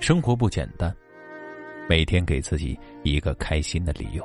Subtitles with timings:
[0.00, 0.94] 生活不简单，
[1.88, 4.24] 每天给自己一个开心的理由。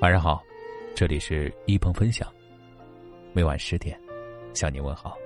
[0.00, 0.42] 晚上好，
[0.94, 2.32] 这里是一鹏分享，
[3.34, 4.00] 每晚十点
[4.54, 5.18] 向您问好。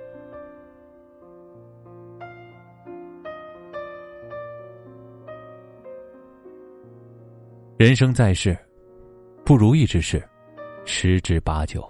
[7.79, 8.57] 人生在世，
[9.45, 10.21] 不如意之事
[10.83, 11.89] 十之八九，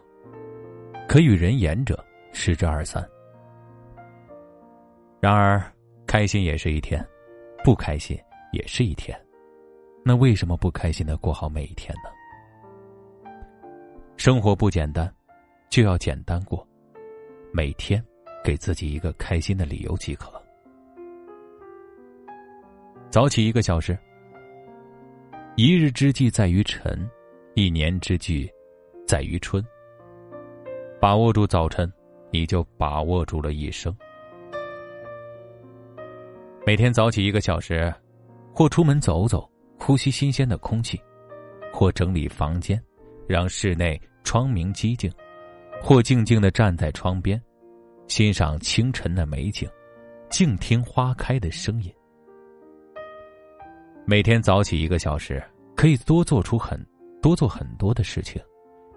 [1.07, 1.97] 可与人言者
[2.31, 3.03] 十之二三。
[5.19, 5.59] 然而，
[6.05, 7.03] 开心也是一天，
[7.63, 8.15] 不开心
[8.53, 9.19] 也是一天。
[10.05, 13.31] 那为什么不开心的过好每一天呢？
[14.15, 15.11] 生活不简单，
[15.71, 16.63] 就要简单过。
[17.51, 17.99] 每天
[18.43, 20.31] 给自己一个开心的理由即可。
[23.09, 23.97] 早起一个小时。
[25.61, 26.97] 一日之计在于晨，
[27.53, 28.49] 一年之计
[29.05, 29.61] 在于春。
[31.01, 31.91] 把握住早晨，
[32.31, 33.93] 你就把握住了一生。
[36.65, 37.93] 每天早起一个小时，
[38.53, 40.97] 或出门走走，呼吸新鲜的空气；
[41.73, 42.81] 或整理房间，
[43.27, 45.11] 让室内窗明几净；
[45.81, 47.37] 或静静的站在窗边，
[48.07, 49.69] 欣赏清晨的美景，
[50.29, 51.93] 静听花开的声音。
[54.05, 55.43] 每天早起一个小时，
[55.75, 56.83] 可以多做出很
[57.21, 58.41] 多做很多的事情，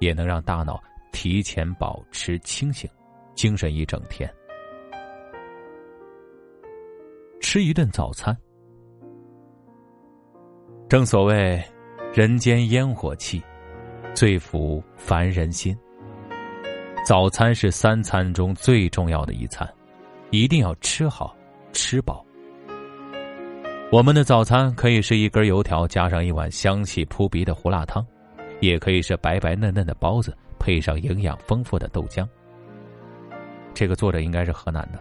[0.01, 2.89] 也能让大脑提前保持清醒，
[3.35, 4.33] 精神一整天。
[7.41, 8.37] 吃一顿早餐。
[10.89, 11.63] 正所谓，
[12.15, 13.43] 人间烟火气，
[14.15, 15.77] 最抚凡人心。
[17.05, 19.69] 早餐是三餐中最重要的一餐，
[20.31, 21.37] 一定要吃好
[21.73, 22.25] 吃饱。
[23.93, 28.03] 我们的早餐可以是一根油条加上一碗香气扑鼻的胡辣汤，
[28.61, 32.27] 也可以是白白嫩嫩的包子配上营养丰富的豆浆。
[33.75, 34.99] 这个作者应该是河南的。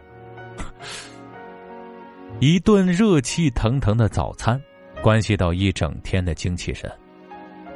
[2.41, 4.61] 一顿热气腾腾的早餐，
[5.01, 6.91] 关系到一整天的精气神。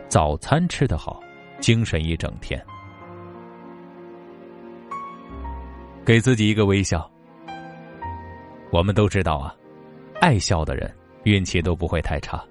[0.10, 1.24] 早餐吃得好，
[1.62, 2.62] 精神一整天。
[6.06, 7.10] 给自己一个微笑。
[8.70, 9.56] 我们都知道啊，
[10.20, 10.94] 爱笑的人
[11.26, 12.44] 运气都不会太差。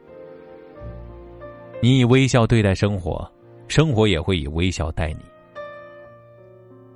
[1.82, 3.28] 你以微笑对待生活，
[3.68, 5.24] 生活也会以微笑待你。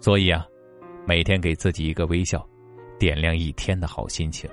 [0.00, 0.46] 所以啊，
[1.06, 2.46] 每天给自己一个微笑，
[2.98, 4.48] 点亮一天的好心情。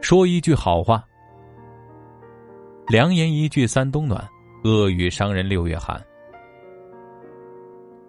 [0.00, 1.04] 说一句好话，
[2.86, 4.24] 良言一句三冬暖，
[4.62, 6.00] 恶语伤人六月寒。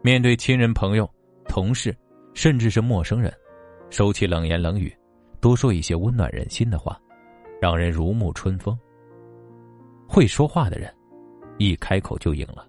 [0.02, 1.09] 面对亲人、朋友、
[1.47, 1.96] 同事，
[2.34, 3.34] 甚至是陌生人，
[3.90, 4.96] 收起冷言冷语，
[5.41, 7.00] 多说一些温暖人心的话，
[7.62, 8.78] 让人如沐春风。
[10.07, 10.94] 会说话的人，
[11.57, 12.66] 一开口就赢了。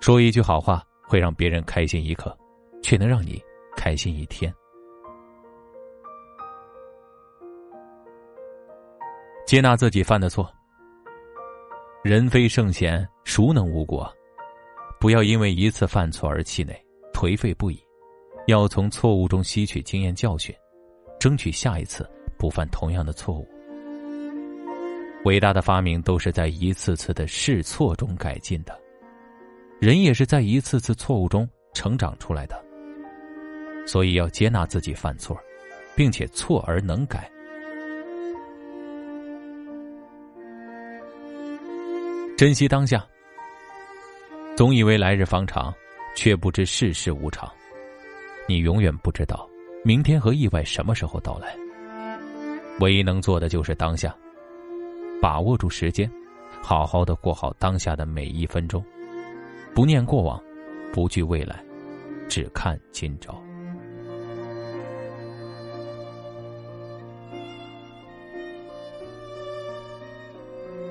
[0.00, 2.36] 说一句好话，会让别人开心一刻，
[2.82, 3.42] 却能让你
[3.76, 4.52] 开心一天。
[9.44, 10.50] 接纳自己犯的错。
[12.04, 14.10] 人非圣贤，孰能无过？
[15.00, 16.74] 不要因为一次犯错而气馁、
[17.12, 17.80] 颓废不已，
[18.48, 20.52] 要从错误中吸取经验教训，
[21.20, 23.48] 争取下一次不犯同样的错误。
[25.24, 28.76] 伟大的发明都是在一次次的试错中改进的，
[29.80, 32.60] 人也是在一次次错误中成长出来的。
[33.86, 35.38] 所以要接纳自己犯错，
[35.94, 37.30] 并且错而能改。
[42.36, 43.06] 珍惜当下。
[44.58, 45.72] 总以为来日方长，
[46.16, 47.48] 却不知世事无常。
[48.48, 49.48] 你永远不知道
[49.84, 51.56] 明天和意外什么时候到来。
[52.80, 54.12] 唯一能做的就是当下，
[55.22, 56.10] 把握住时间，
[56.60, 58.84] 好好的过好当下的每一分钟，
[59.76, 60.42] 不念过往，
[60.92, 61.64] 不惧未来，
[62.28, 63.40] 只看今朝。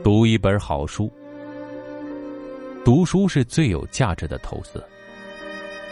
[0.01, 1.11] 读一本好书。
[2.87, 4.81] 读书是最有价值的投资。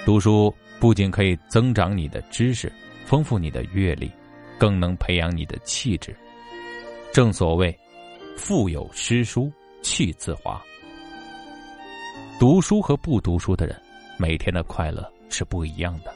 [0.06, 2.72] 读书不仅可以增长你的知识，
[3.06, 4.10] 丰富你的阅历，
[4.58, 6.16] 更能培养你的气质。
[7.12, 7.78] 正所谓，
[8.38, 9.52] 腹有诗书
[9.82, 10.64] 气自华。
[12.40, 13.78] 读书和不读书的人，
[14.18, 16.15] 每天的快乐是不一样的。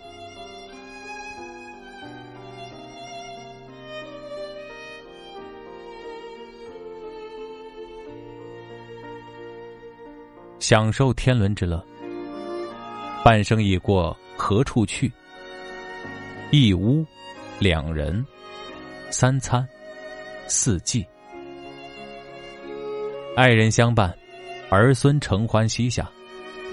[10.60, 11.84] 享受天伦之乐。
[13.24, 15.12] 半生已过，何处去？
[16.52, 17.06] 一屋，
[17.60, 18.26] 两人，
[19.10, 19.68] 三餐，
[20.48, 21.06] 四季，
[23.36, 24.14] 爱人相伴，
[24.70, 26.10] 儿孙承欢膝下，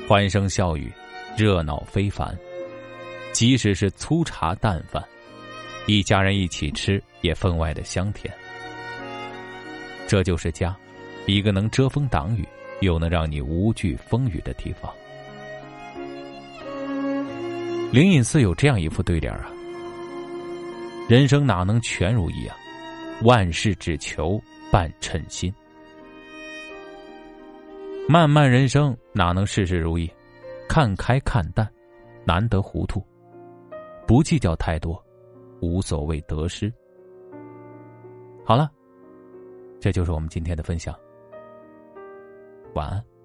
[0.09, 0.91] 欢声笑语，
[1.37, 2.37] 热闹非凡。
[3.33, 5.05] 即使是粗茶淡饭，
[5.87, 8.33] 一家人一起吃也分外的香甜。
[10.07, 10.75] 这就是家，
[11.27, 12.49] 一个能遮风挡雨，
[12.81, 14.93] 又能让你无惧风雨的地方。
[17.93, 19.51] 灵隐寺有这样一副对联啊
[21.09, 22.57] ：“人生哪能全如意啊，
[23.23, 24.41] 万事只求
[24.73, 25.53] 半称心。
[28.09, 30.11] 漫漫人生哪能事事如意，
[30.69, 31.69] 看开看淡，
[32.25, 33.05] 难得糊涂。
[34.07, 35.03] 不计较太多，
[35.61, 36.73] 无所谓得失。”
[38.45, 38.71] 好了，
[39.81, 40.95] 这就是我们今天的分享。
[42.75, 43.16] 晚安。